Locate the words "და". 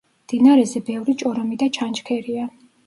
1.65-1.69